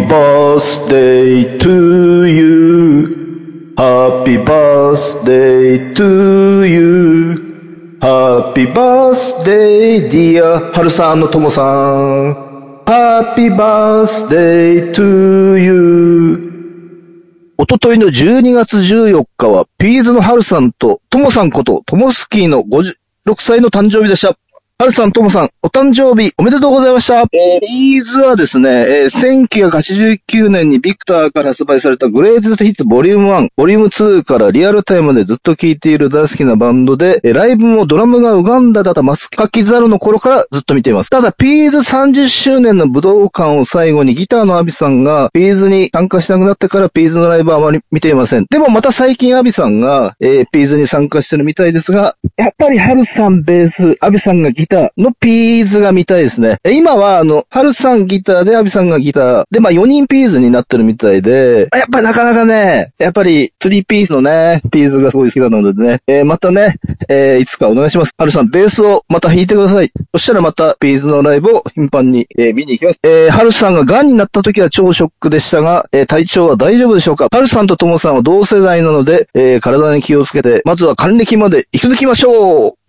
[0.00, 3.74] Happy birthday to you.
[3.76, 7.98] Happy birthday to you.
[8.00, 12.32] Happy birthday dear 春さんのともさん。
[12.86, 16.50] Happy birthday to you.
[17.58, 22.94] おとといの12月14日は、ピーズの春さんと、ともさんこと、ともスキーの56
[23.38, 24.34] 歳の誕生日でした。
[24.80, 27.20] はるさん、ともさん、お誕生日おめでとうございました。
[27.20, 41.10] えー、ビーズはですね、えー、1989年にビクターから発売された Greatest Hits Volume 1、Volume 2からリアルタイムでずっと聴いている大好きなバンドで、えー、ライブもドラムがウガンダだったマスカキザルの頃からずっと見ています。
[41.10, 48.46] ただ、ピーズ30周年の武道館を最後にギターのアビさんがピーズに参加しなくなってからピーズのライブはあまり見ていません。
[48.48, 56.58] でもまた最近アビさんが、えー、ピーズに参加してるみたいですが、やっぱりハルさんベース、アビさんがギターのピーズが見たいですね。
[56.72, 59.44] 今は、あの、ハルさんギターで、アビさんがギター。
[59.50, 66.76] で、まあ、4人ピーズになってるみたいで、やっぱりなかなかね、やっぱり、3ピースのね、ピーズがすごい好きなのでね、えー、またね、
[67.08, 68.12] えー、いつかお願いします。
[68.16, 69.90] ハルさん、ベースをまた弾いてください。
[70.12, 73.00] そしたらまた、ピーズのライブを頻繁に、えー、見に行きます。
[73.02, 82.79] えー、ハルさんが癌になった時は超ショックでしたが、えー、体調は大丈夫でしょうかハルさんとトモさんは同世代なので、えー、体に気をつけて、まずは還暦まで生き抜きましょう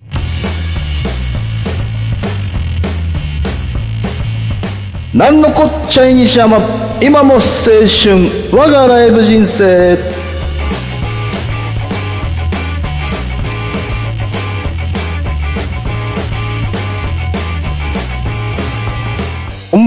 [5.13, 6.57] なんのこっちゃい西山
[7.01, 10.20] 今も青春我がライブ人生。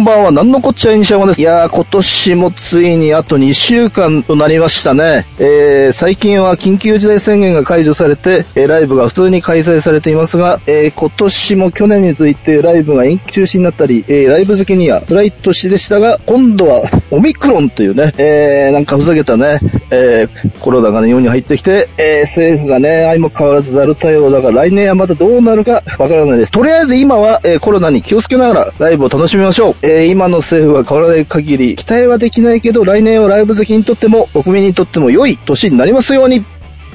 [0.04, 1.40] んばんは、なんのこっちゃい西山です。
[1.40, 5.26] いやー、今年もついにあと2週間となりましたね。
[5.38, 19.58] えー、最近は緊急事態宣言が解除されて、えー、ライブが普通に開催されていますが、えー、今年も去年についてライブが延期中止になったり、えー、ライブ好きには辛い年でしたが、今度はオミクロンというね、えー、なんかふざけたね、
[19.90, 26.50] えー、コロナが日本に入ってきて、えー、政府がね、相も変わらずざる対応だから来年はまたどうなるかわからないです。
[26.50, 29.76] とりあえず今は、えー、コロナに気をつけながらライブを楽しみましょう。
[29.82, 36.44] えー、今の政府が変わらない限り、期待はできないけど、来年はライブ好きにとっても、国民にとっても良い年になりますように。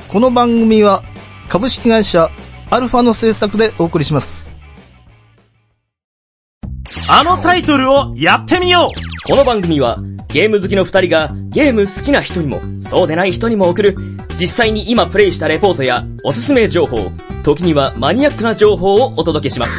[0.07, 1.03] この番組は、
[1.47, 2.31] 株式会社、
[2.69, 4.55] アルファの制作でお送りします。
[7.07, 9.95] あのタイトルをやってみようこの番組は、
[10.31, 13.95] ゲーム好きの二人が、ゲーム好きな人にも、そうでない人にも送る、
[14.39, 17.11] 実際に今プレイしたレポートや、おすすめ情報、
[17.43, 19.77] 時にはマニアックな情報をお届けします。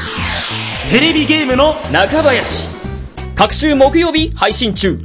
[0.91, 2.69] テレビゲームの中林。
[3.37, 4.99] 各週木曜日配信中。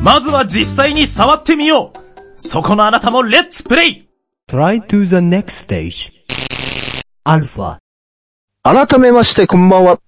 [0.00, 1.98] まずは実際に触ってみよう
[2.36, 4.08] そこのあなたもレッツプレイ
[4.48, 6.12] !Try to the next stage.
[7.24, 7.78] アルファ。
[8.62, 9.98] 改めましてこんばんは。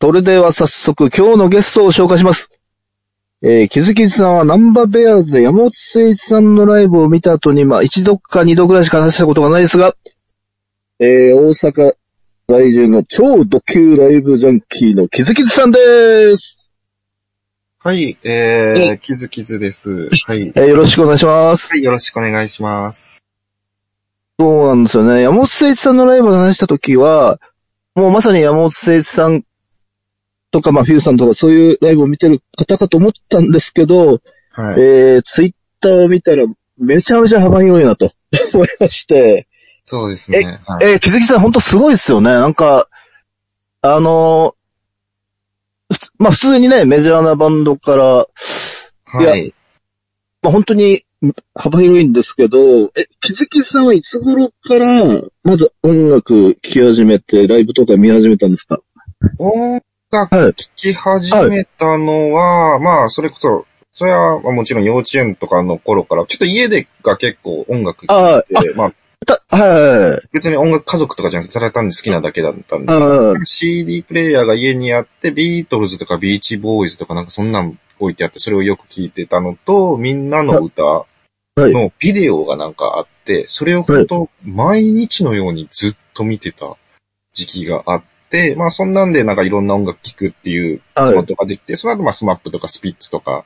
[0.00, 2.52] それでは早速今日のゲストを紹介します。
[3.44, 9.96] えー、木月さんはナンバーベアーズで山本誠一さんのライブを見た後に、まあ一度か二度ぐらいしか話したことがないですが、
[11.00, 11.94] えー、大阪
[12.46, 16.64] 在住の超ド級ライブジャンキーのキズキズさんです。
[17.80, 20.08] はい、えー、キズキズです。
[20.24, 20.52] はい。
[20.54, 21.68] えー、よろしくお願いします。
[21.68, 23.26] はい、よろしくお願いします。
[24.38, 25.20] そうなんですよね。
[25.20, 27.40] 山本誠一さんのライブを話したときは、
[27.96, 29.44] もうまさに山本誠一さん
[30.52, 34.20] とか、まあ、フューさんとかそういうライブを見てる方かと思ったんですけど、
[34.50, 34.80] はい。
[34.80, 36.44] えー、ツイッターを見たら
[36.78, 38.12] めちゃめちゃ幅広いなと
[38.54, 39.48] 思いまして、
[39.86, 40.60] そうですね。
[40.68, 42.30] え、はい、えー、木月さん本当すごいですよね。
[42.30, 42.86] なんか、
[43.80, 48.26] あのー、まあ普通にね、メジャーなバンドから、は
[49.36, 49.42] い。
[49.42, 49.52] いや、
[50.42, 51.04] まあ本当に
[51.54, 52.58] 幅広いんですけど、
[52.96, 58.78] え、木月さんはいつ頃から、まず音楽聴き始めて、ライブとか見始めたんですか？
[59.38, 59.80] 音
[60.12, 68.92] 楽聴き始めたのは、はい、まあ、それこそ、それはもちろん幼稚園とかの頃から、ちょっと家でが結構音楽聴いて、まあ、
[69.24, 70.28] た、はいはい。
[70.32, 81.06] 別に音楽家族とかじゃなくて、ただ単に好きなだけだったんですけど、CD プレイヤーが家にあって、ビートルズとかビーチボーイズとかなんかそんなん置いてあって、それをよく聞いてたのと、みんなの歌
[81.56, 86.76] のビデオがなんかあって、それを本当毎日のようにずっと見てた
[87.32, 88.11] 時期があって、
[88.56, 93.44] まあそんなんでなんかいろんな音楽聴くっていうことができて、その後まあ SMAP とかスピッツとか、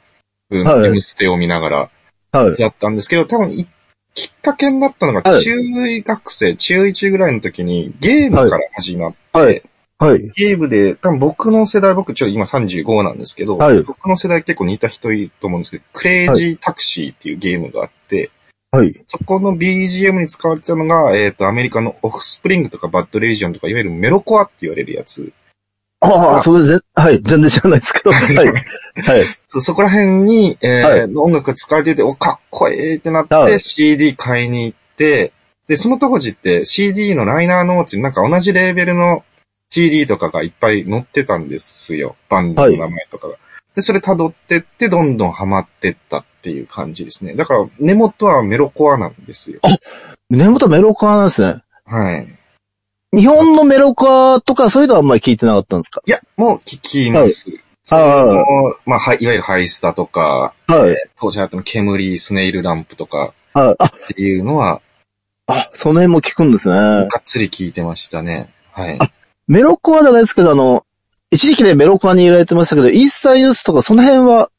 [0.51, 1.91] うん、M ステを見なが
[2.33, 3.69] ら、やったんですけど、多分一
[4.17, 5.53] きっかけになったのが、中
[6.01, 9.63] 学生、はい、中1ぐらいの時にゲームから始まって、はい。
[9.99, 10.33] はい。
[10.35, 18.31] ゲームで、多分僕の世代、僕ちょ、今35なんですけど、はい、僕の世代結構似た人いると思うんですけど、クレイジータクシーっていうゲームがあって、
[18.77, 18.95] はい。
[19.07, 25.33] そこの BGM に使われてたのが、えっ、ー、と、アメリカのオフスプリングとかバッドレジョンとか、いわゆるメロコアって言われるやつ。
[26.01, 28.13] あああ、それぜ、はい、全然知らないですけど。
[28.13, 28.47] はい。
[28.47, 29.25] はい。
[29.49, 35.33] そそこら辺に、えーはい音楽が使われてて、お、かっこいいってなって、はい CD 買いに行って、
[35.69, 39.25] で、その当時って CD のライナーノーツになんか同じレーベルの
[39.71, 42.17] CD とかがいっぱい載ってたんですよ。
[42.29, 43.35] バンドの名前とかが。
[43.75, 47.35] で、それ辿ってって、どんどんハマってったっていう感じですね。
[47.35, 49.59] だから、根元はメロコアなんですよ。
[50.31, 51.61] 根元メロコアなんですね。
[51.85, 52.17] は
[53.13, 53.19] い。
[53.19, 56.03] 日本のメロコアとかそういうのはあんまり聞いてなかったんですか？
[56.07, 57.47] いや、もう聞きます。
[57.83, 58.45] そああの
[58.85, 60.97] まあ、はい、いわゆるハイスタとか、はい。
[61.17, 63.77] 当時あったの煙、スネイルランプとかはい。
[63.79, 64.81] あ、っていうのは、
[65.49, 66.75] あ、その辺も聞くんですね。
[66.75, 68.53] がっつり聞いてましたね。
[68.71, 68.99] はい。
[69.49, 70.85] メロコアじゃないですけど、あの、
[71.31, 74.51] 一時期でメロコアに入れられてましたけど、イースターユースとかその辺は、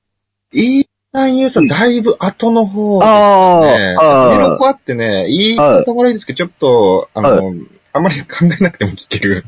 [0.52, 0.88] イー
[1.18, 3.96] タンユースはだいぶ後の方ですあね。
[4.00, 7.54] あ、メロコアってね、言い方悪いですけど、ちょっと、あの、
[7.92, 9.46] あんまり考えなくても聞ける。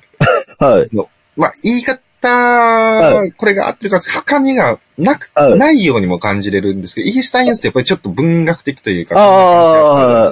[0.58, 0.90] はい。
[1.36, 10.32] まあ、言い方、はこれが合ってるか、深みがなく、はいないようにも感じれるんですけど、イースタンユースってやっぱりちょっと文学的というか、あ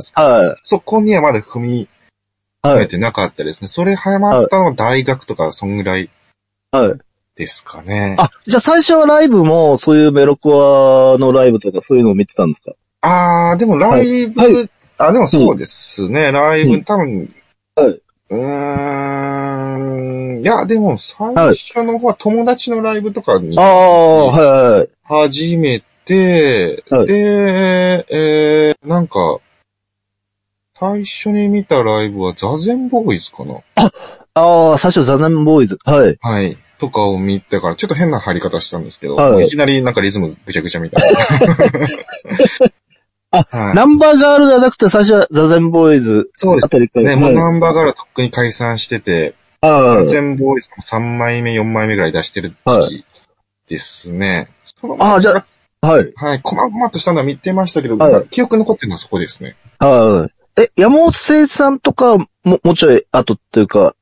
[0.63, 1.88] そこにはまだ踏み
[2.63, 2.80] 込はい。
[2.80, 3.68] めてなかったですね。
[3.68, 6.10] それハマったのは大学とか、そんぐらい
[6.72, 7.06] はい。
[7.38, 8.16] ですかね。
[8.19, 12.74] あ、じゃあ最初はライブも、そういうメロコアのライブとかそういうのを見てたんですか？
[13.01, 17.34] あー、でもライブ、はいあ、でもそうですね、ライブ、うん多分、
[17.75, 18.38] はいうー
[20.39, 24.90] ん、いや、でも最初の方は友達のライブとかにああ、はいはい。
[25.04, 29.40] 始めて、はいで、えー、なんか、
[30.80, 33.62] 最初に見たライブはザゼンボーイズかな？
[34.33, 35.78] ああ、最初ザナンボーイズ。
[35.83, 36.18] はい。
[36.22, 36.57] はい。
[36.80, 41.20] とかを見てから、ちょっと変な入り方したんですけど、はいいきなりなんかリズムぐちゃぐちゃみたいな。
[43.30, 47.10] あはい、ナンバーガールじゃなくて最初はザゼンボーイズそうですあたりから。
[47.10, 53.06] ね、もうはいナンバーガールはとっくに解散してて、あザゼンボーイズも3枚目、4枚目ぐらい出してる時期
[53.68, 54.50] ですね。
[54.64, 55.46] そのああじゃあ
[55.82, 56.14] はい。
[56.16, 59.56] はい、こまごまっとしたのは見てましたけど、はい記憶に残ってるのはそこですね。
[59.80, 60.62] はい。
[60.62, 63.96] え、山本誠一さんとかも、もうちょい後っていうか、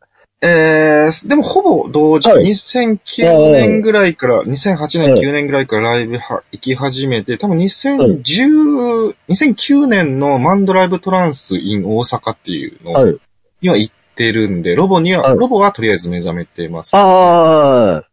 [0.47, 13.17] えー、でもほぼ同時、はい2009年ぐらいから、2008年、9年ぐらいからライブは行き始めて、多分2010、2009年のマンドライブトランス in 大阪っていうのはい。
[13.61, 16.95] には行ってるんで、ロボには、はいロボはとりあえず目覚めてます。
[16.95, 18.03] あ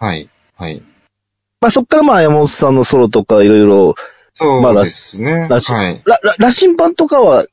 [0.00, 0.28] あ、はい。
[0.56, 0.82] はい。
[1.60, 3.94] まあそっからまあ山本さんのソロとかいろいろ、
[4.34, 5.46] そうですね。
[5.48, 6.02] らしはい。
[6.04, 7.44] ラ、ラ、ラシン版とかは、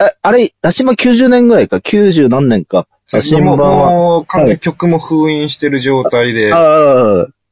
[0.00, 2.88] え、あれ、ラシン版90年ぐらいか、90何年か？
[3.12, 3.56] ラシンも。
[3.56, 6.54] もう、完曲も封印してる状態で、っ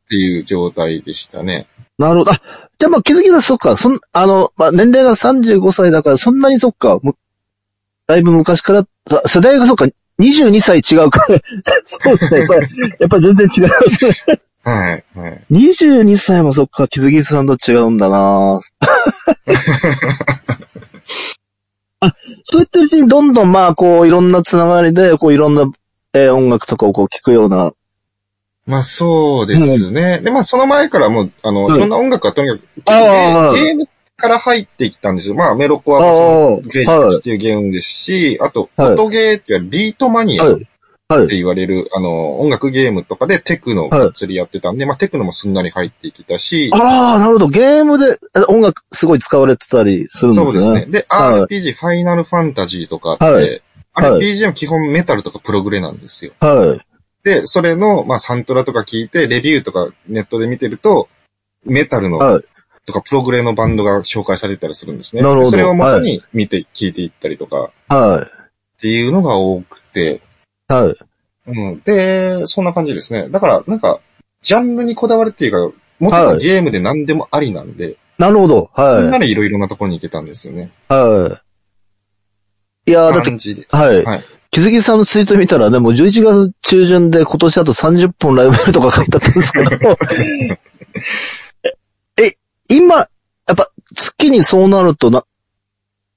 [0.09, 1.67] ていう状態でしたね。
[1.99, 2.33] なるほど。
[2.33, 2.41] あ、
[2.79, 3.77] じゃあまあ気づきだ、そっか。
[3.77, 6.99] そん、あの、まあ年齢が35歳だから、そんなにそっか。
[7.03, 7.15] む
[8.07, 9.87] だいぶ昔から、あ世代がそっか、
[10.21, 11.41] 22歳違うから。
[12.01, 12.41] そうですね。
[12.41, 12.67] やっぱり、
[13.01, 13.69] やっぱり全然違う。
[14.65, 15.05] はい。
[15.15, 15.45] はい。
[15.51, 18.61] 22歳もそっか、気づきさんと違うんだなあ、
[22.45, 25.71] そうやってるうちにどんどんまあこういろんなつながりで、こういろんな、
[26.13, 27.73] えー音楽とかをこう聞くような。
[28.67, 30.21] まあそうですね。
[30.21, 32.69] で、まあその前からもう、あの、はいいろんな音楽はとにかく、
[33.57, 35.35] ゲームから入ってきたんですよ。
[35.35, 40.69] まあメロコアあがそのーグレージっていうゲームですし、あと、はい音ゲーっていうビートマニアっはい。
[41.09, 41.37] はいて。
[41.37, 47.49] 言われる、あの、音楽ゲームとかでテクノがっつりやってたんで、まあテクノもすんなり入ってきたし、ああ、なるほど。
[47.49, 50.51] ゲームでえ音楽すごい使われてたりするんですね。
[50.63, 50.87] そうですね。
[50.87, 53.63] で、はい RPG、ファイナルファンタジーとかって、はい
[53.97, 56.33] あれはい BGM 基本メタルとかプログレなんですよ。
[56.41, 56.81] はい。
[57.23, 61.09] で、それの、まあ、サントラとか聞いて、レビューとかネットで見てると、
[61.65, 62.45] メタルの、はい
[62.87, 65.23] とかプログレのバンドが紹介されたりするんですね。
[65.23, 70.21] なるほどそれを元に見て、聞いていったりとか、はっていうのが多くて、い。
[70.69, 70.97] はい。
[71.47, 71.81] うん。
[71.81, 73.29] で、そんな感じですね。
[73.29, 74.01] だから、なんか、
[74.43, 75.59] ジャンルにこだわるっていうか、
[75.99, 78.71] もっとゲームで何でもありなんで、なるほど。
[78.75, 80.71] そんなはらいろいろなところに行けたんですよね。
[80.89, 80.93] い。
[80.93, 81.41] は
[82.87, 82.91] い。
[82.91, 83.31] いやーだって。
[83.77, 84.05] はい。
[84.05, 84.23] はい。
[84.51, 89.71] 気づきさんのツイート見たらね、もう11月中旬で今年あと30本ライブやるとか書いてあったんですけど。
[92.23, 92.37] え、
[92.69, 93.09] 今、や
[93.53, 95.25] っぱ月にそうなるとな、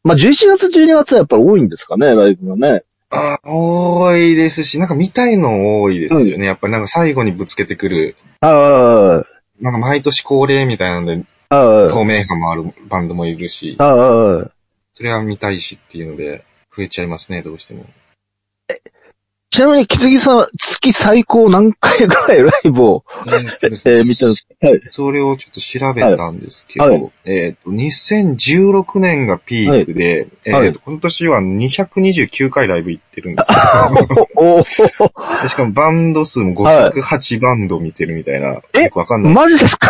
[0.03, 2.83] まあ、11月12月はやっぱ多いんですかね、ライブがね。
[3.09, 6.45] あ多いですし、なんか見たいの多いですよね。
[6.45, 9.23] やっぱりなんか最後にぶつけてくる、あ
[9.61, 11.85] なんか毎年恒例みたいなので、あ、あ。
[11.85, 14.51] あ、透明感もあるバンドもいるし、ああ、
[14.93, 16.43] それは見たいしっていうので、
[16.75, 17.85] 増えちゃいますね、どうしても。
[19.49, 24.67] ちなみに、木杉さんは月最高何回ぐらいライブを、えーえねー見てるんですか？
[24.67, 24.81] はい。
[24.91, 27.01] それをちょっと調べたんですけど、はい。
[27.01, 30.67] はえっ、と、2016年がピークで、はい。
[30.67, 33.55] えっ、と、今年は229回ライブ行ってるんですけ
[34.35, 34.63] ど、
[35.41, 39.33] でしかもバンド数も508バンド見てるみたいな、えよくわかんない。
[39.33, 39.89] マジですか？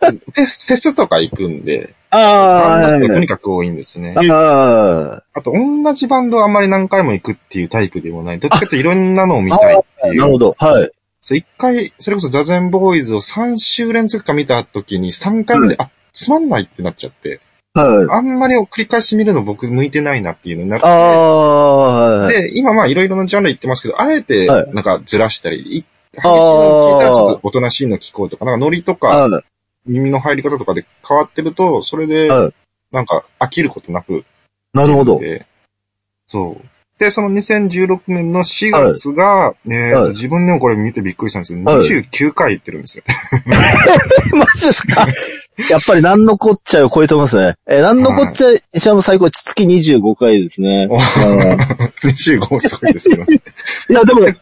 [0.00, 4.14] フェスフェスとか行くんで、あバンド数がとあにかく多いんですね。
[4.16, 8.38] ああと、同じバンドはあんまり何回も行くっていうタイプでもない。
[8.38, 10.16] どっちかといろんなのを見たいってあ、いう。
[10.16, 10.56] なるほど。
[10.58, 10.90] はい。
[11.20, 17.40] そう、一回、それこそザゼンボーイズを3週連続か見た時に3回目で、あ、つまんないってなっちゃって。
[17.74, 18.06] はい。
[18.10, 20.86] あんまり繰り返し見るの僕向いてないなっていうのになって。
[20.86, 21.86] ああ、
[22.24, 22.34] はい。
[22.34, 29.44] で、今まあいろいろなジャンル言ってますけど、あえてはいなんかずらしたり、い激しいの聞いたらちょっとおとなしいの聞こうとか、なんかノリとかはい。
[29.86, 32.52] 耳の入り方とかで変わってると、それではい
[32.90, 34.24] なんか飽きることなく
[34.72, 35.18] なるほど。
[35.18, 35.46] で、
[36.26, 36.66] そう。
[36.98, 43.04] で、その2016年の4月が、えっと、はい自分でもこれ見てびっくりしたんですけど、はい29回行ってるんですよ。
[44.36, 45.06] マジですか？
[45.70, 47.54] やっぱり何のこっちゃを超えてますね。
[47.68, 50.88] えー、何のこっちゃ、一番最高月25回ですね。
[50.90, 53.26] おうん25もすごいですよね。
[53.90, 54.32] いや、でも、か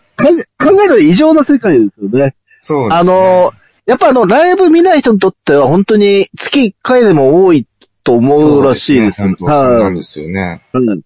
[0.58, 2.34] 考えたら異常な世界ですよね。
[2.62, 2.96] そうですね。
[2.96, 3.52] あの、
[3.86, 7.66] やっぱあの、ライブ見ない人にとっては本当に月1回でも多い
[8.02, 9.16] と思うらしいです。
[9.18, 10.62] そうですね本当そうなはいんですよね。
[10.72, 11.00] うん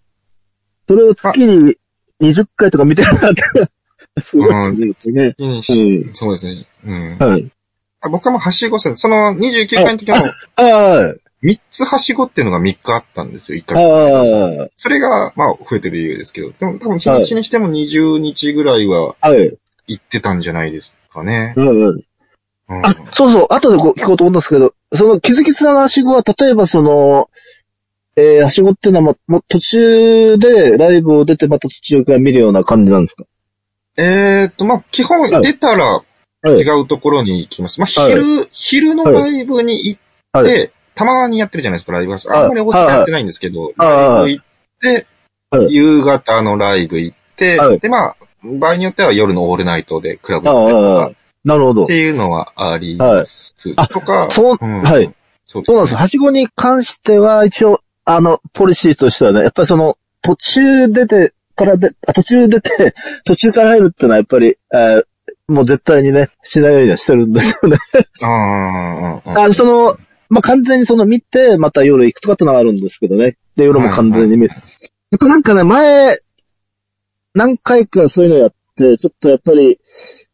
[0.88, 1.76] それを月に
[2.20, 3.42] 20回とか見てるなんて、
[4.20, 5.34] すごいですね。
[5.38, 6.66] うんそうですね。
[6.84, 7.18] うん。
[7.18, 7.50] はい。
[8.00, 10.16] あ僕はもうはしごせその29回の時も、
[10.56, 11.46] はい。
[11.46, 14.62] 3つはしごっていうのが3日あったんですよ、1ヶあ月。
[14.64, 14.68] あ。
[14.76, 19.56] それが、まあ、増えてる理由ですけど、でも多分日にちにしても20日ぐらいははい。
[19.86, 21.54] 行ってたんじゃないですかね。
[21.56, 22.00] うんうん。
[22.70, 22.86] うん。
[22.86, 27.28] あ、そうそう、後でこう聞こうと思うんですけど、その気づきさんのはしごは、例えばその、
[28.16, 33.24] えー、はしごっていうのはもう、もう途中でライブを出てまた途中から見るような感じなんですか？
[33.96, 35.42] えーっと、まあ、基本はい。
[35.42, 36.02] 出たら
[36.42, 36.54] はい。
[36.58, 37.80] 違うところに行きます。
[37.80, 38.12] まあ、はい。
[38.12, 40.70] 昼、昼のライブに行って、はい。
[40.94, 42.28] たまにやってるじゃないですか、ライブハウス。
[42.28, 42.42] はい。
[42.44, 43.74] あんまり大阪やってないんですけど、はい。
[43.76, 44.44] ライブ行っ
[44.80, 45.06] て、
[45.50, 45.74] はい。
[45.74, 47.78] 夕方のライブ行って、はい。
[47.78, 51.86] で、まあ、場合によっては夜のオールナイトでクラブあ行ったりとあか、なるほどっ。
[51.86, 53.54] ていうのはあります。
[53.76, 55.12] はいとか、そううんはい。
[55.46, 55.96] そうそうなんです。
[55.96, 62.94] はしごに関しては、一応、あの、ポリシーとしてはね、やっぱりその、途中出てからで、あ途中出て、
[63.24, 65.02] 途中から入るっていうのはやっぱり、えー
[65.50, 67.78] もう絶対にね、しないようにはしてるんですよね。
[68.22, 73.36] ああ、あああその、まあ、完全にその見て、また夜行くとかってのがあるんですけどね。
[73.56, 74.54] で、夜も完全に見る。
[74.54, 76.18] やっぱなんかね、前、
[77.34, 79.80] 何回かそういうのやって、ちょっとやっぱり、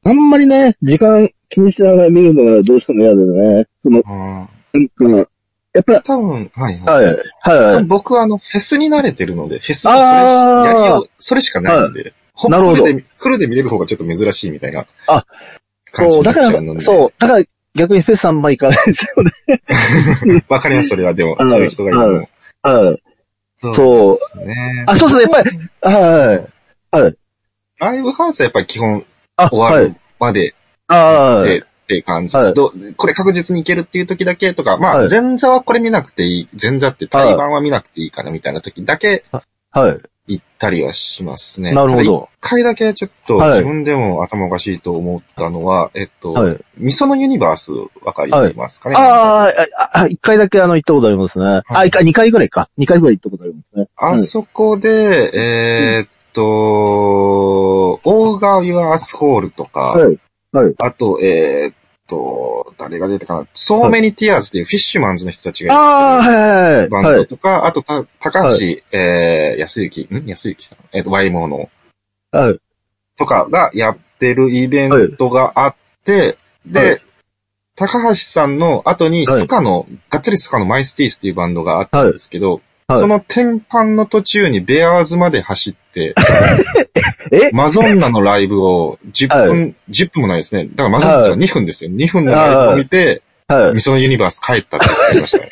[0.08, 3.66] あんまりね、時間気にしながら見るのがどうしても嫌でね。
[3.82, 5.30] その、あなんか、
[5.72, 7.04] やっぱり、多分、はいはい。
[7.04, 7.84] はい、はい、はい。
[7.84, 12.84] 僕はあの、フェスに慣れてるので、フェスもそれやりよう、それしかないんで、ほなるほど
[13.16, 14.86] フルで、見れる方がちょっと珍しいみたいな。
[15.08, 15.24] あ
[15.92, 16.80] そう、だから。
[16.80, 17.44] そう、だから
[17.74, 20.42] 逆にフェスあんま行かないですよね。
[20.48, 21.14] わかります、それは。
[21.14, 22.28] でも、うんそういう人がいるのも。
[22.62, 23.02] はい。
[23.56, 24.84] そうですね。
[24.86, 26.48] あ、そうそう、やっぱり、は
[26.92, 27.16] い、はい。
[27.80, 29.02] ライブハウスはやっぱり基本あ、
[29.36, 30.00] 終わるはい。
[30.18, 30.54] まで
[30.88, 32.36] あで、って感じです。
[32.46, 36.48] はいどこれ確実にいけるっていう時だけとか、まあ、はい前座はこれ見なくていい。
[36.60, 39.98] 前座って対バンは見なくていいからみたいな時だけあ、はい。
[40.28, 41.72] 行ったりはしますね。
[41.72, 42.28] なるほただ一ど。
[42.40, 46.56] 回だけちょっとはい自分でも頭おかしいと思ったのは、えっと、はい。
[46.78, 47.70] ミソのユニバース
[48.02, 51.62] わかりますかね、あーあ、あ、一回だけあの、行ったことありますね。
[51.68, 52.68] あ、一回、二回ぐらいか。
[52.76, 53.88] 二回ぐらい行ったことありますね。
[53.96, 56.42] あそこで、えーっと、
[58.04, 60.18] OGRE YOU ASSHOLE とか、はい。
[60.52, 60.74] はい。
[60.78, 61.74] あと、えーっ
[62.06, 66.88] と、誰が出てかな、So Many Tears っていうフィッシュマンズの人たちがやああ、はいはいはい。
[66.88, 67.16] バンはい。
[67.16, 70.50] ドとか、あとた、高橋、えー、幸宏、ん？
[70.54, 71.68] 幸宏さんえーっと、 YMO の
[72.30, 72.60] はい。
[73.16, 75.74] とかがやってるイベントがあっ
[76.04, 77.02] て、で、はい
[77.78, 86.14] 高橋さんの後にはいスカの、がっつりスカの Miceteeth っていうバンドがあったんですけど、はいその転換の途中にベアーズまで走って、
[87.32, 87.50] え？
[87.52, 90.66] Masonna のライブを10分、10分もないですね。
[90.66, 91.90] だから Masonna が2分ですよ。
[91.90, 93.74] 2分のライブを見て、はい。
[93.74, 95.50] 味園ユニバース帰ったって言いました ね。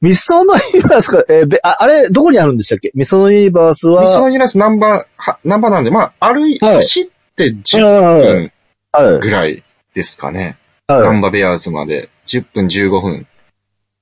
[0.00, 2.90] 味園ユニバースか、えーべあ、あれ、どこにあるんでしたっけ？
[2.94, 8.22] 味園ユニバースは、味園のユニバースナンバー、はナンバーなんで、まあ、歩い、はい走って10はい。
[8.22, 8.52] 分
[8.92, 9.20] はい。
[9.20, 9.62] ぐらい
[9.94, 10.56] ですかね。
[10.88, 13.26] はい難波ベアーズまで10分15分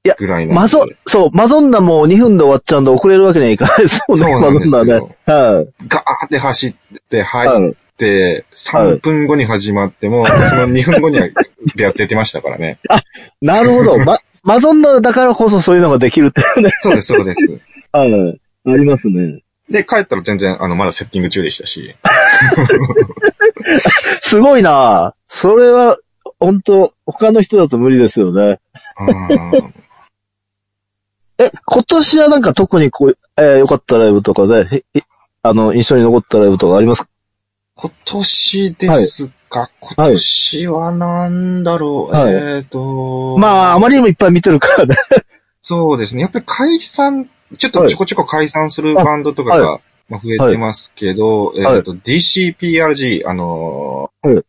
[0.08, 0.46] いやぐらい。
[0.46, 5.16] マゾ、そう、マゾンナも2分で終わっちゃうんで遅れるわけにはいかないですもんね、そうなんですよマゾンナはね。
[5.56, 5.68] はい。
[5.86, 6.74] ガーって走っ
[7.10, 7.74] ては入っい。
[7.98, 11.28] て、3分後に始まっても、その2分後には
[11.76, 12.78] ベアーズ出てましたからね。
[13.42, 13.98] なるほど。
[13.98, 16.42] ま、マゾンナだからこそそういうのができるって。
[16.80, 17.60] そうです、そうです。
[17.92, 18.40] はい。
[18.66, 19.42] ありますね。
[19.68, 21.94] で、帰ったら全然、あの、まだセッティング中でしたし。
[24.22, 25.98] すごいなそれは、
[26.40, 28.60] 本当他の人だと無理ですよね。
[31.38, 35.02] うんえ、今年はなんか特にこう、えー良かったライブとかで、ええ
[35.42, 37.08] あの、印象に残ったライブとかありますか？
[37.76, 42.34] 今年ですか、今年はなんだろう、はい。
[42.34, 44.96] えっ、と、まあ、あまりにもいっぱい見てるからね。
[45.62, 46.22] そうですね。
[46.22, 51.76] やっぱり解散、ちょっとちょこちょこ解散するバンドとかが、はまあ、増えてますけど、はい。
[51.76, 54.44] えっ、と、DCPRG、あのーはい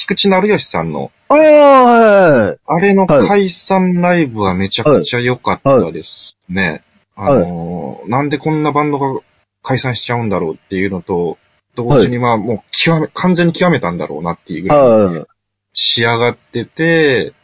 [0.00, 2.58] 菊池成吉さんの、ああ、はい。
[2.66, 6.82] あれの解散ライブはめちゃくちゃ良かったですね。
[7.14, 9.20] はいあのーなんでこんなバンドが
[9.62, 11.36] 解散しちゃうんだろうっていうのと、
[11.74, 15.26] 同時にはもう極め、完全に極めたんだろうなっていうぐらい。
[15.74, 17.34] 仕上がってて、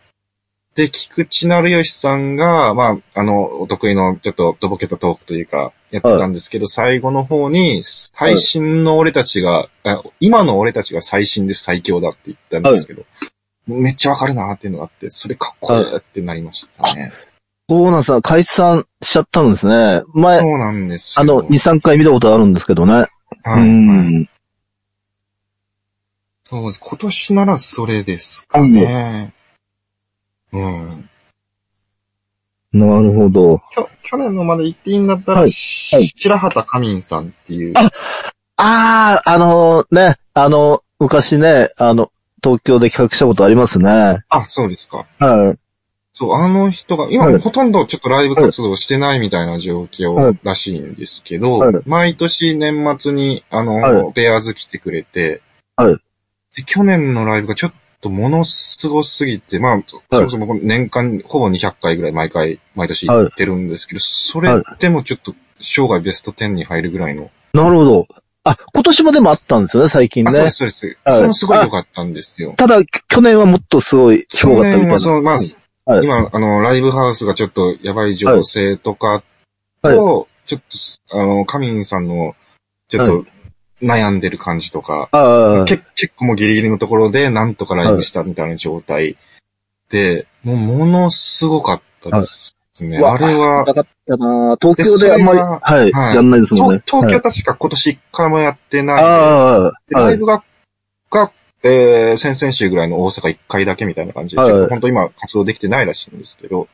[0.76, 13.04] で、菊池成吉さんが、まあ、あの、お得意のちょっととぼけたトークというか、やってたんですけど、最後の方に、最新の俺たちが、あ今の俺たちが最新で最強だって言ったんですけど、
[13.66, 17.10] めっちゃわかるなっていうのがあって、それかっこいいってなりましたね。
[17.70, 18.20] そうなんですよ。
[18.20, 20.02] 解散しちゃったんですね。
[20.12, 21.22] 前、そうなんですよ。
[21.22, 22.92] あの、2、3回見たことあるんですけどね。
[22.92, 23.06] はい、
[23.44, 24.28] うはいん。
[26.48, 26.80] そうです。
[26.80, 29.32] 今年ならそれですかね。
[30.56, 31.10] うん。
[32.72, 33.60] なるほど。
[33.72, 37.74] きょ去年のまで言っていいんだったら、はい白畑かみんさんっていう。
[37.76, 37.90] あ
[38.58, 42.10] ああ、あのね、あの、昔ね、あの、
[42.42, 44.18] 東京で企画したことありますね。
[44.28, 45.06] あ、そうですか。
[45.18, 45.58] はい。
[46.12, 55.42] そう、あの人が、今はいほとんどちょっとライブ活動してないみたいな状は況いらしいんですけど、はい毎年年末に、あの、はいベアーズ来てくれて、
[55.76, 55.96] はい
[56.56, 57.72] で去年のライブがちょっ
[58.08, 67.30] とものすごすぎて、まあ、そそもそも年間ほぼ200回ぐらい毎回、毎年行ってるんですけど、それでもちょっと生涯ベスト10に入るぐらいの。
[67.52, 68.08] なるほど。
[68.44, 70.56] あ、今年もでもあったんですよね、最近あ、そうでねす、。
[70.58, 70.86] そうです。
[70.86, 72.54] はいそれもすごい良かったんですよ。
[72.56, 74.84] ただ、去年はもっとすごい、すごかったみたいな。
[74.84, 79.22] 去年はその、まあ、はい今、あの、ライブハウスがちょっとやばい情勢とか
[79.82, 80.60] と、ちょっ
[81.08, 82.34] と、あの、カミンさんの、
[82.88, 83.24] ちょっと、
[83.82, 85.08] 悩んでる感じとか、
[85.66, 85.84] 結
[86.16, 89.16] 構もうギリギリのところでなんとかライブしたみたいな状態
[89.88, 92.98] で、もうものすごかったですね。
[92.98, 96.14] あれは、なかったな東京であんまり、はい、はい。
[96.14, 96.82] やんないですもんね。
[96.86, 97.02] 東。
[97.02, 99.02] 東京はい確か今年一回もやってない。
[99.90, 100.42] ライブが、
[101.10, 104.50] が、えー、先々週ぐらいの大阪一回だけみたいな感じで、はい。
[104.50, 106.68] ちょっと本当今活動できてないらしいんですけど、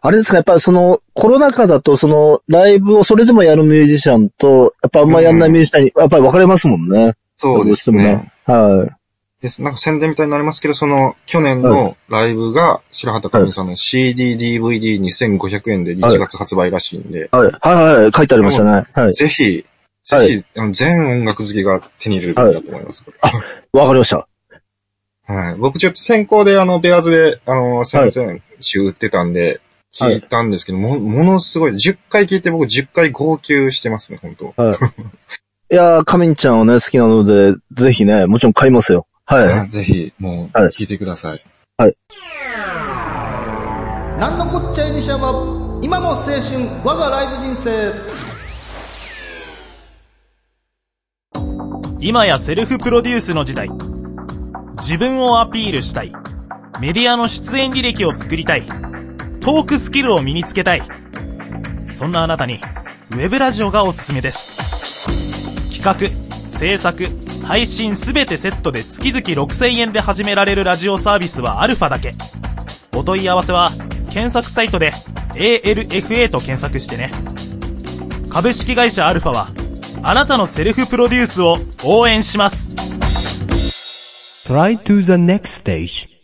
[0.00, 7.16] あれですか、やっぱりその、コロナ禍だと、その、ライブをそれでもやるミュージシャンと、やっぱあんまやんないミュージシャンに、やっぱり分かれますもんね。
[7.36, 8.32] そうですね。
[8.46, 8.98] はい。
[9.42, 9.62] です。
[9.62, 17.50] なんか宣伝みたいになりますけど、その、去年のライブが、白畑かみさんの CD、DVD2500 円で1月発売らしいんで、はい。
[17.60, 18.84] はい、はい、書いてありましたね。
[18.92, 19.12] はい。
[19.12, 19.64] ぜひ、
[20.04, 23.04] ぜはひ、あの全音楽好きが手に入れるべきだと思います。
[23.04, 24.26] これわかりました。
[25.26, 25.54] はい。
[25.56, 29.60] 僕ちょっと先行であの、ベアーズで、あの、先々週売ってたんで、
[29.94, 34.54] 聞いたんですけど、も、ものすごい、10回聞いて僕10回号泣してますね、本当
[35.70, 39.06] いやー、カミンちゃんをね、好きなので、ぜひね、もちろん買いますよ。
[39.26, 39.52] はい。
[39.52, 41.44] あぜひ、もう、はい聞いてください。
[44.18, 45.30] なんのこっちゃいにしゃば
[45.80, 46.40] 今の青春
[46.82, 47.94] 我がライブ人生
[52.00, 53.68] 今やセルフプロデュースの時代。
[54.78, 56.12] 自分をアピールしたい。
[56.80, 58.64] メディアの出演履歴を作りたい。
[59.40, 60.82] トークスキルを身につけたい。
[61.88, 62.60] そんなあなたに、
[63.10, 65.76] ウェブラジオがおすすめです。
[65.76, 67.08] 企画、制作、
[67.42, 72.14] 配信すべてセットで月々6000円で始められるラジオサービスはアルファだけ。
[72.94, 73.70] お問い合わせは、
[74.10, 74.92] 検索サイトで
[75.34, 77.10] ALFA と検索してね。
[78.30, 79.48] 株式会社アルファは、
[80.04, 82.70] あなたのセルフプロデュースを応援します。
[84.46, 86.17] Try to the next stage.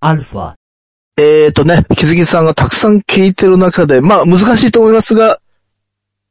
[0.00, 0.54] Alpha.
[1.20, 5.40] えーとね、木月さんがたくさん聴いてる中で、まあ難しいと思いますが、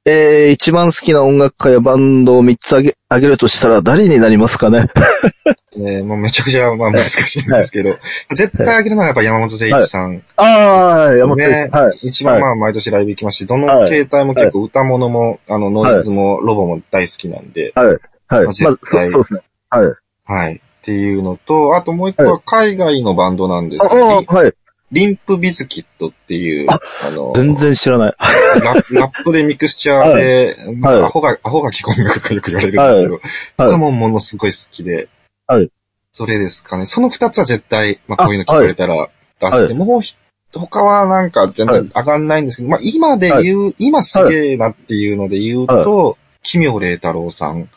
[0.06, 4.88] えー、一番好きな音楽家やバンドを3つあげ、あげるとしたら誰になりますかね？
[5.75, 7.97] えーもうめちゃくちゃ、まあ難しいんですけど、
[8.34, 10.23] 絶対あげるのはやっぱ山本誠一さん。
[10.38, 11.69] ああ、山本ねです。
[11.71, 11.99] はい。
[12.03, 17.88] 一番まあ毎年ライブ行きますし、どの携帯も結構歌物も、あの、ノイズも、ロボも大好きなんで、はい。
[18.30, 18.45] はい。
[18.45, 19.41] まず、そう絶対そうですね。
[19.69, 19.88] はい。
[20.23, 20.62] はい。
[20.88, 24.54] っていうのと、あともう一個は海外のバンドなんですあ、けど、あはい。
[24.89, 28.15] リンプビズキットっていう、ああの、全然知らない。
[28.63, 31.04] ララップでミクスチャーで、まあはい。
[31.04, 33.19] アホが、アホが聞く音楽がよく言われるんですけど、
[33.58, 35.10] 僕はもうものすごい好きで、
[35.45, 35.69] はい。
[36.13, 36.86] それですかね。
[36.86, 39.10] その二つは絶対、まあこういうの聞かれたら
[39.41, 39.73] 出して、はい。
[39.73, 40.17] もう一
[40.54, 47.69] 他はなんか全然上がんないんですけど、まあ今で言う、今すげえなっていうので言うと、奇妙霊太郎さん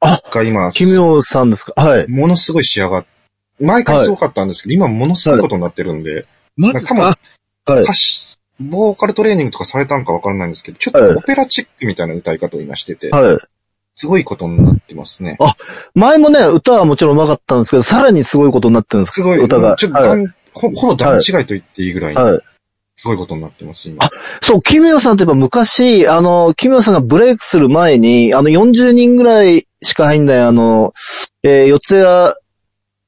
[0.00, 1.72] あが今、奇妙さんですか？
[1.76, 2.08] はい。
[2.08, 3.06] ものすごい仕上がっ、
[3.60, 7.16] 毎回すごかったんですけど、今ものすごいことになってるんで、ま多分、は
[7.68, 7.82] い。
[7.82, 13.38] 歌詞、ボーカルトレーニングとかされたんかわからないんですけど、ちょっとオペラチックみたいな歌い方を今してて、はい。
[13.96, 15.36] すごいことになってますね。
[15.94, 19.74] 前もね、歌はもちろん上手かったんですけど、さらにすごいことになってるんですすごい、歌が。
[19.74, 20.24] ちょっとはい。
[20.52, 22.40] ほぼ段違いと言っていいぐらい、はい。
[23.00, 24.04] すごいことになってます、今。
[24.04, 30.94] あそう、キミヨさんって言えば昔、あの、キミヨさんがブレイクする前に、あの、40人ぐらいしか入んない、あの、
[31.44, 32.34] えー、四谷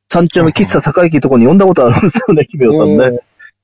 [0.09, 3.21] 三丁目喫茶高いところに呼んだことあるんですよね、 キミヨさんね。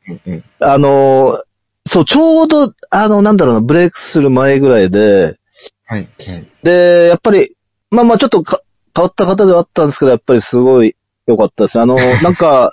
[0.09, 1.41] うんうんあの、
[1.89, 5.37] そう、ちょうど、あの、なんだろうな、ブレイクする前ぐらいで、
[5.85, 6.09] はい。
[6.19, 6.47] はい。
[6.65, 7.55] で、やっぱり、
[7.91, 8.61] まあまあちょっとか
[8.97, 10.97] 変わった方ではあったんですけど、やっぱりすごい
[11.29, 11.81] 良かったです。
[11.81, 12.73] あの、なんか、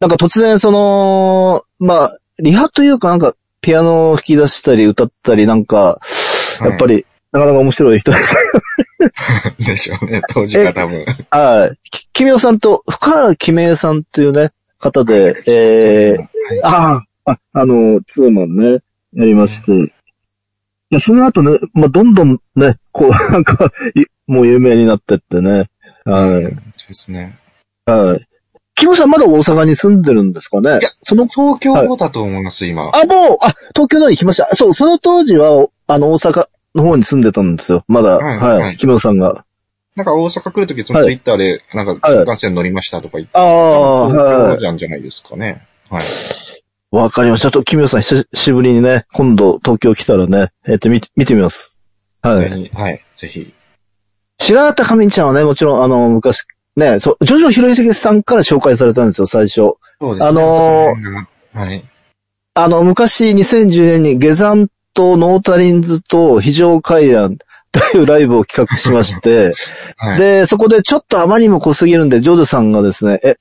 [0.00, 6.00] なんか突然その、まあ、リハというかなんか、ピアノを弾き出したり歌ったりなんか、
[6.60, 8.34] やっぱり、なかなか面白い人です。
[9.58, 11.04] でしょうね、当時が多分。
[11.30, 11.90] はい。
[11.90, 18.78] ききみおさんと、深原きめいさんっていうね、方で、えー、ああ、あ、あの、ツーマンね、
[19.14, 19.72] やりまして。
[19.72, 19.90] い
[20.90, 25.68] や、その後ね、まあ、どんどんね、こう、なんか、いもう有名になってってね。
[26.04, 26.42] はい。
[26.76, 27.38] そうですね。
[27.84, 28.26] はい。
[28.74, 30.70] キムさんまだ大阪に住んでるんですかね？
[30.70, 32.90] いやその、東京だと思います、今。
[32.94, 34.48] あ、もう、あ、東京の方に来ました。
[34.56, 37.84] そう、その当時は、あの、大阪の方に住んでたんですよ。
[37.88, 38.56] まだ、はいはい。
[38.58, 39.44] はいキムさんが。
[39.96, 44.52] なんか大阪来るとき、そのツイッターで、なんか新幹線乗りましたとか言って、ああ、東はい。
[44.54, 45.66] 京じゃんじゃないですかね。
[45.90, 46.04] はい。
[46.92, 47.50] わかりました。
[47.50, 51.76] ちょっと、キムさん久しぶりにね、今度東京来たらね、えっと、見て、見てみます。
[52.22, 52.70] はい。
[52.72, 53.52] はい、ぜひ。
[54.40, 56.44] 白畑かみんちゃんはね、もちろん、あの、昔、
[56.76, 59.54] ね、そう、ジョジョヒロイセキさんから紹介されたんですよ、最初。
[59.54, 60.26] そうですね。
[60.26, 61.84] あのーはい。
[62.54, 67.38] あの、昔、2010年に下山とノータリンズと非常階段
[67.72, 69.52] というライブを企画しまして、
[69.96, 70.18] はい。
[70.18, 73.36] で、そこでちょっとあまりにも濃すぎるんで、ジョジョさんがですね、え、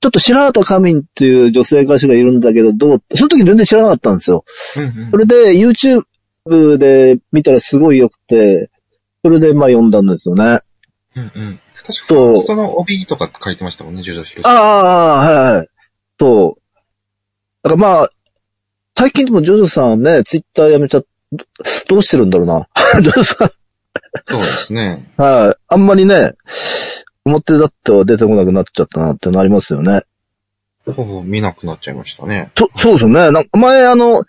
[0.00, 3.02] ちょっと白畑かみんっていう女性歌手がいるんだけど、どう？
[3.14, 4.44] その時全然知らなかったんですよ。
[4.76, 8.70] うんうんそれで、YouTube で見たらすごい良くて、
[9.22, 10.60] それで、まあ読んだんですよね。
[11.16, 11.60] うんうん。
[11.90, 14.48] 確かそうファーストの帯とか書いてましたもんね、ジョジョヒロシ。
[14.48, 15.68] ああ、はいはい。
[16.18, 16.78] そう。
[17.62, 18.10] だからまあ、
[18.96, 21.44] 最近でもジョジョさんね、ツイッターやめちゃっ、ど
[21.88, 22.68] どうしてるんだろうな。
[23.02, 23.50] ジョジョさん。
[24.26, 25.10] そうですね。
[25.16, 25.62] はい。
[25.68, 26.32] あんまりね、
[27.24, 30.02] 表立っては出てこなくなっちゃったなってなりますよね。
[30.86, 32.50] ほぼ見なくなっちゃいましたね。
[32.54, 33.30] と、そうですよね。
[33.30, 34.24] なんか前あの、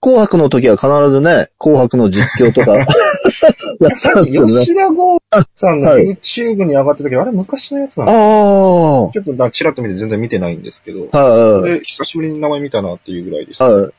[0.00, 2.74] 紅白の時は必ずね、紅白の実況とか、
[3.80, 4.52] やってたんですよね。
[4.52, 5.18] 吉田剛
[5.54, 8.04] さんのはい YouTube に上がってたけど、あれ昔のやつな？
[8.04, 11.70] あのあ、ちょっとな、チラッと見て全然見てないんですけど、はい。
[11.70, 13.62] で、久しぶりに名前見たなっていうぐらいです。
[13.62, 13.92] はい。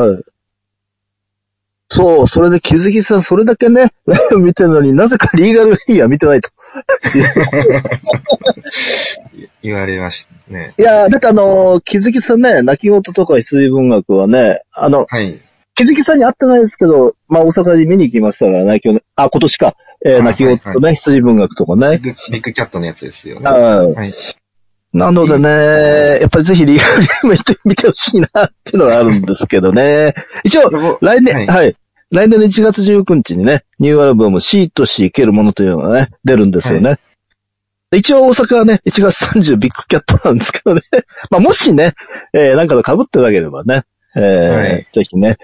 [0.00, 0.24] はい。
[1.92, 6.50] そう、それで気づきさん、それだけね、ライブ見てるのになぜかリーガルフィギュア見てないと。
[9.62, 10.72] 言われましたね。
[10.78, 15.40] いやーだってあのー気づきさんね、泣き言とか羊文学はね、あの、はい。
[15.80, 19.74] 気づきさんに会ってないですけど、まあ大阪に見に行きましたからね、今日ね、あ、今年か。
[20.04, 21.98] えーはい泣き言とね、羊文学とかね。
[21.98, 23.48] ビッグ、キャットのやつですよね。
[23.48, 24.14] はいはい。
[24.92, 30.14] なのでね、やっぱりぜひリーガルフィギュア見てみてほしいなっていうのがあるんですけどね。
[30.44, 31.76] 一応、来年、ははいい、
[32.10, 36.98] 来年の1月19日にね、ニューアルバム、シーとし生けるものというのがね、出るんですよね。
[37.90, 40.82] で一応大阪はね、1月30ビッグキャットなんですけどね。
[41.30, 41.94] まあもしね、
[42.32, 43.84] えー、なんかと被ってなければね、
[44.16, 45.28] えーはいぜひね。
[45.28, 45.38] やっ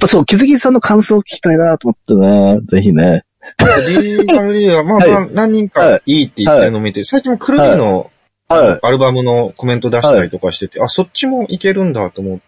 [0.00, 3.24] ぱそう、気づきさんの感想を聞きたいなと思ってね、ぜひね。
[3.58, 8.10] リーガルリーは、まあはいまあ、何人かいいって言ってるのを見て、最近もくるみの
[8.48, 8.78] はい。
[8.82, 12.44] アルバムのコメント出したりとかしてて、あ、そっちもいけるんだと思って、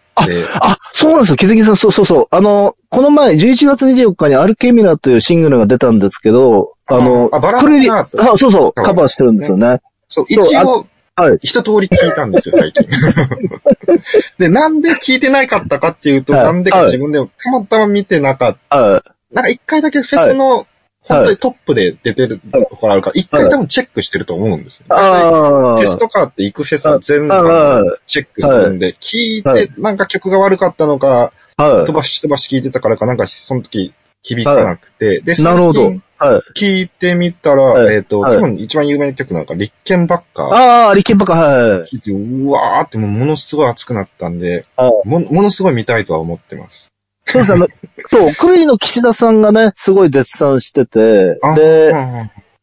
[0.59, 2.27] あ、そうなんですよ、気づきさん、そうそうそう。
[2.31, 8.03] あの、この前、11月24日にアルケミラというシングルが出たんですけど、あの、あバラクリリそ
[8.47, 9.81] うそう、カバーしてるんですよね。
[10.07, 11.39] そう、一応、はい。
[11.41, 12.87] 一通り聞いたんですよ、 最近。
[14.37, 18.77] で、なんで聞いてないかったかっていうと、はいなんでか自分でもたまたま見てなかった。
[18.77, 19.33] はい。
[19.33, 20.67] なんか一回だけフェスの、
[21.01, 24.85] 本当にトップで出てるところあるから、一回多分チェックしてると思うんですよ。
[24.89, 25.77] ああ。
[25.77, 31.93] フェスとかって行くフェスは全部チェックするんで、聞いはて、なんか曲が悪かったのか、はい飛。
[31.93, 33.93] ばし飛ばし聞いてたからか、なんかその時
[34.25, 35.93] 響かなくて、で、なるほど。
[36.17, 36.59] はい。
[36.59, 40.53] 聞いてみたら、はいえっと、はい多分一番有名な曲なんか、リッケンバッカー。
[40.53, 41.81] ああ、リケンバカ、はい。
[41.83, 46.93] 聞いて、うわーってもうものすごい熱くなったんで、はいもものすごい見たいとは思ってます。
[47.25, 47.67] そうですね。
[48.09, 51.93] そう、クリリの岸田さんがね、すごい絶賛してて、あで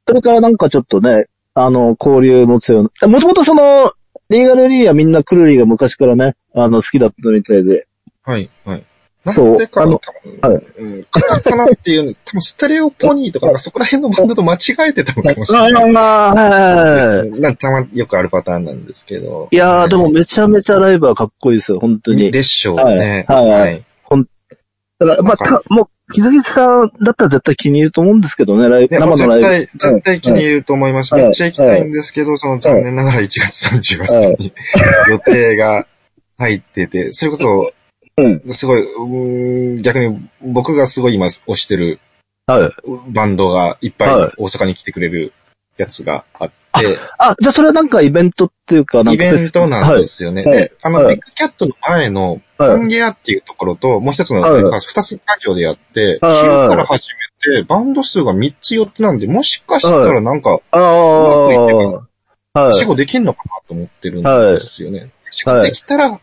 [0.07, 3.93] それからなんかちょっとね、あの、交流持つような、もともとその、
[4.31, 7.87] リーガルリーはみんなクルリーが昔からね、あの、好きだったみたいで。
[8.25, 8.85] はい、はい。
[9.25, 14.59] なんでかあの多分、はいうん、カタカナっていうの、多分ステレオポニーとかそこら辺のバンドと間違
[14.89, 15.91] えてたのかもしれない。
[15.93, 17.31] まあ、はい。
[17.41, 19.49] なんかたまによくあるパターンなんですけど。
[19.53, 22.33] いやー、でもめちゃめちゃライブはかっこいいですよ、本当に。
[22.33, 23.25] でしょうね。
[23.29, 23.85] はいはいはい。
[24.99, 31.15] だから、まあ、たもう、木崎さんだったら絶対気に入ると思うんですけどね、ライブ、生のライ絶対、絶対気に入ると思います。
[31.15, 34.05] はいめっちゃ行きたいんですけど、その残念ながら1月30
[34.37, 34.53] 日に
[35.09, 35.87] 予定が
[36.39, 37.73] 入ってて、それこそ、
[38.17, 38.41] うん。
[38.49, 42.01] すごい、うーん逆に僕がすごい今推してる
[42.47, 42.53] ブ。
[42.53, 42.73] はい。
[43.09, 44.33] バンドがいっぱいはい。
[44.37, 45.33] 大阪に来てくれる
[45.77, 46.55] やつがあって、
[47.19, 50.45] あ、じゃあそれはなんかイベントっていうか、イベントなんですよね。
[50.45, 50.59] はい。
[50.59, 51.17] で、あの、はい。
[51.17, 52.69] ビッグキャットの前の、はい。
[52.71, 54.81] パンゲアっていうところと、もう一つのはい。
[54.81, 56.37] つ会場でやって、はい。
[56.37, 57.09] 昼から始
[57.45, 62.07] めて、バンド数が3つ4つなんで、もしかしたらなんか、あうまくいけば
[62.55, 62.75] あ、はい。
[62.75, 65.11] 死後できんのかなと思ってるんですよね。
[65.31, 66.21] 死後できたら、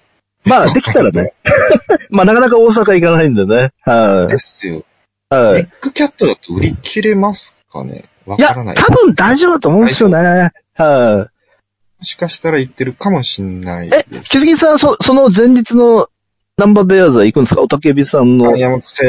[0.49, 1.33] まあ、できたらね。
[2.09, 3.71] まあ、なかなか大阪行かないんでね。
[3.81, 4.83] はですよ。
[5.31, 5.35] い。
[5.35, 5.61] はい。
[5.63, 8.05] ビッグキャットだと売り切れますかね？
[8.25, 8.75] わいや、からない。
[8.75, 10.51] 多分大丈夫だと思うんですよね。
[10.75, 11.27] は
[11.99, 14.29] もしかしたら言ってるかもしんないえ、す。
[14.31, 16.07] 木杉さん、そ、その前日の
[16.57, 17.61] ナンバーベアーズは行くんですか？
[17.61, 18.55] おたけびさんの。
[18.57, 19.03] 山本誠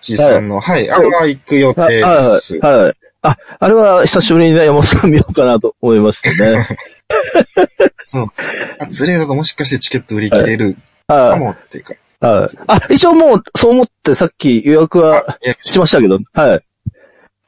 [0.00, 1.90] 一さんの、はい、あれは行く予定はい、
[2.22, 2.58] です。
[2.58, 2.94] はい、はい。
[3.22, 6.66] あ、あれは久しぶりにね、山本さん見ようかなと思いましてね。
[8.06, 8.26] そう。
[8.78, 11.38] あ、ズレだともしかしてチケット売り切れるかはい。
[11.40, 11.94] もっていうか。
[12.20, 12.58] はい。
[12.66, 15.24] あ、一応もう、そう思ってさっき予約は
[15.62, 16.62] しましたけど、はい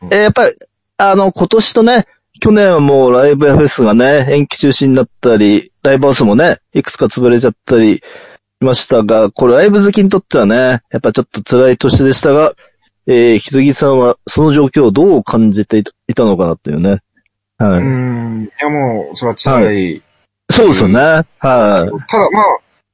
[0.03, 0.15] うん。
[0.15, 0.55] えーやっぱり、
[0.97, 2.07] あの、今年とね、
[2.41, 8.03] 去年はもうライブやフェスがね、延期中止になったり、ライブハウスもね、いくつか潰れちゃったりし
[8.61, 12.53] ましたが、これライブ好きにとってはね、やっぱちょっと辛い年でしたが、
[13.07, 17.01] えー、ひずぎさんはその状況をどう感じていたのかなっていうね。
[17.59, 17.81] はい。
[17.81, 18.45] うーん。
[18.45, 20.03] いやもう、それは辛い。
[20.51, 20.99] そうですよね。
[20.99, 21.27] はい。
[21.39, 22.45] ただまあ、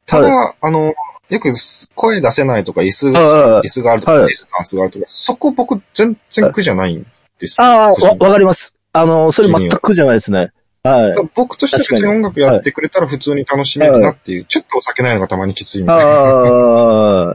[0.06, 0.92] ただ、あの、
[1.30, 1.52] よく
[1.94, 7.06] 声出せないとか、椅子はいが、椅子があるとか、はいディスタンスがあるとか、そこ僕全然苦じゃないん
[7.38, 7.60] です。
[7.62, 8.74] ああ、わ、わかります。
[8.92, 10.50] あの、それ全く苦じゃないですね。
[10.82, 11.30] はい。
[11.34, 17.34] 僕としては普通に音楽やってくれたら普通に楽しめるなっていう、ちょっとお酒ないのがたまにきついみたい な。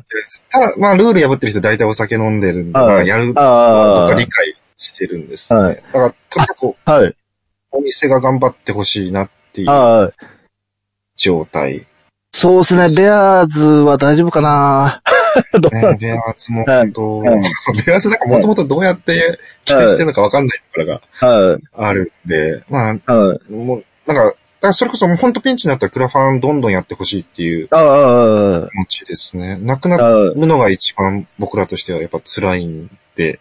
[0.51, 3.43] ただ、まあ、ルール破ってる人大体お酒飲んでるんで、はいまあ、やる、僕あ
[4.03, 5.59] は理解してるんです、ね。
[5.61, 7.15] はいだから、とにかくあ、はい。
[7.71, 10.25] お店が頑張ってほしいなっていうはい。
[11.15, 11.85] 状態。
[12.31, 15.01] そうですね、ベアーズは大丈夫かな
[15.71, 17.41] ね、 ベアーズもはい本当、はい
[17.85, 21.63] ベアーズなんかもともとどうやって期待してるのかわかんないところがはい。
[21.75, 23.51] あるんで、まあ、はい。
[23.51, 29.57] もう、なんか、だからそれこそもう本当ピンチになったらクラファンどんどんやってほしいっていうああ、気持ちですね。
[29.57, 30.35] なくなはい。
[30.35, 33.39] るのが一番僕らとしてはやっぱ辛いんで。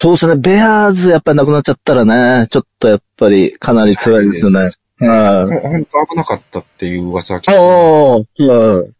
[0.00, 4.70] そうですね、ベアーズやっぱりなくなっちゃったらね、ちょっとやっぱりかなり辛いですよね。
[4.98, 5.60] はい。
[5.60, 8.78] 本当危なかったっていう噂は聞いあてあ、ます。
[8.78, 8.94] はい。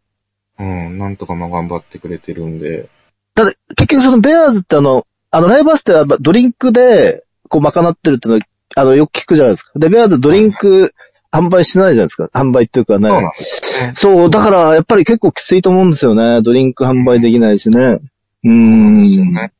[0.86, 2.88] うん、なんとかまあ頑張ってくれてるんで。
[3.34, 8.40] ただ、結局そのベアーズってあの、あの、ライブハウスってやっぱドリンクで、こう、賄ってるってのは、
[8.76, 9.72] あの、よく聞くじゃないですか。
[9.78, 10.94] で、ベアーズドリンク
[11.32, 12.24] 販売しないじゃないですか。
[12.32, 13.08] 販売っていうかね。
[13.08, 13.92] そうなんですよね。
[13.96, 16.40] そう、だから、やっぱり結構きついと思うんですよね。
[16.42, 17.78] ドリンク販売できないしね。
[17.78, 19.32] うーそうですよん。
[19.32, 19.52] ね。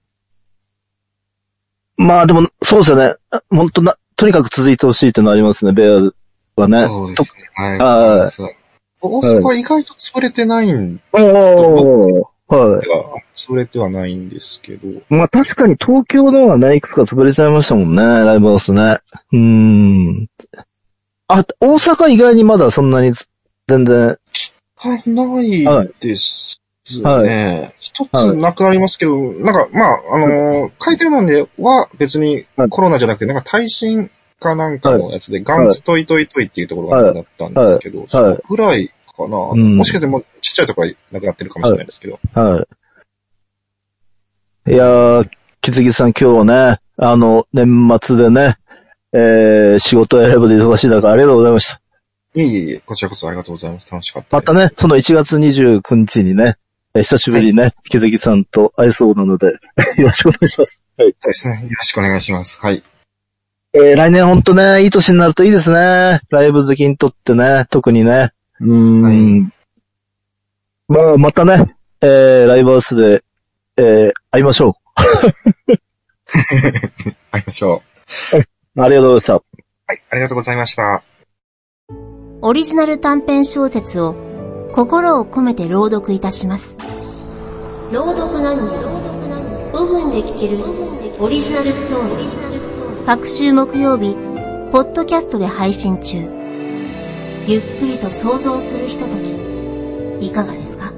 [1.97, 3.15] まあでも、そうですよね。
[3.51, 6.11] 本当な、とにかく続いてほしいってのありますね、ベア
[6.57, 6.83] はね。
[6.87, 7.43] そうですね。
[7.55, 8.45] はい。
[9.01, 12.89] 大阪は意外と潰れてないんおーはい。
[12.89, 13.05] が、
[13.35, 15.03] 潰れてはないんですけど。
[15.09, 18.99] まあ確かに東京のはね、いくつか潰れちゃいましたもんね、ライブハウスね。
[19.33, 20.29] うーん。
[21.29, 23.13] あ、大阪以外にまだそんなに
[23.69, 24.19] 全然。
[24.77, 25.65] あ、ない
[26.01, 26.61] です
[27.03, 27.75] はね。
[27.79, 39.55] 一つなくなりますけど、なんか、まあ、あのー書いてるのでは別にはいコロナじゃなくて、なんか耐震かなんかのやつで、ガンツトイトイトイっていうところがなくなったんですけど、それぐらいかな。
[39.55, 42.21] んもしかしてもうちっちゃいところはなくなってるかもしれないですけど。
[42.35, 42.67] は
[44.67, 44.73] い。
[44.73, 45.29] いやー、
[45.61, 48.57] 木杉さん今日ね、あの、年末でね、
[49.13, 51.81] えー、仕事やライブで忙しい中ありがとうございました。
[52.35, 53.91] いえいえいえ、こちらこそありがとうございます。
[53.91, 54.51] 楽しかったです。
[54.51, 56.64] またね、その1月29日にね、えー
[57.03, 59.47] 久しぶりにね、木杉さんと会えそうなので、
[59.97, 60.83] よろしくお願いします。
[60.97, 61.15] はい。
[61.21, 61.63] そうですね。
[61.65, 62.61] よろしくお願いします。
[62.61, 62.85] はい。
[63.73, 66.21] えー、来年ほんとね、いい年になるといいですね。
[66.31, 68.31] ライブ好きにとってね、特にね。
[68.61, 69.03] うーん。
[69.03, 69.55] はい
[70.87, 73.25] まあ、またね、えー、ライブハウスで、
[73.77, 74.77] えー、会いましょ
[77.33, 77.83] 会いましょ
[78.33, 78.39] う。
[78.39, 78.45] う。
[78.81, 79.53] ありがとうございまし
[79.89, 80.03] はい。
[80.11, 81.03] ありがとうございました。
[82.43, 84.34] オリジナル短編小説を
[84.75, 86.77] 心を込めて朗読いたします。
[87.93, 88.75] 朗読何人
[89.73, 90.65] 5分で聞ける
[91.21, 93.07] オリジナルストーリー。
[93.07, 94.17] 各週木曜日、
[94.73, 96.17] ポッドキャストで配信中。
[97.47, 99.17] ゆっくりと想像するひとと
[100.19, 100.93] き、いかがですか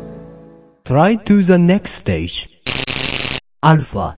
[0.86, 2.48] ？Try to the next stage.
[3.60, 4.14] Alpha.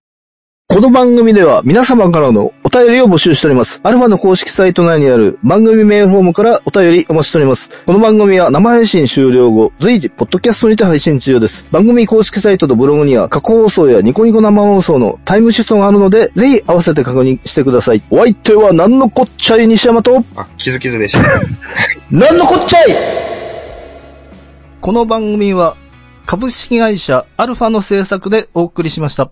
[0.69, 3.81] この番組では皆様からのお便りを募集しております。
[3.81, 7.71] アルファの公式サイト内にある番組メールフォームからお便りお待ちしております。
[7.83, 11.65] この番組は生配信終了後、随時、ポッドキャストにて配信中です。
[11.71, 18.03] 番組公式サイトとブログには過去放送やニコニコ生放送のタイムシフトがあるので、ぜひ合わせて確認してください。
[18.11, 21.23] お相手は何のこっちゃい西山と、あ、気づきずでした。
[22.11, 22.95] 何のこっちゃい
[24.79, 25.75] この番組は
[26.27, 29.31] 株式会社アルファの制作でお送りしました。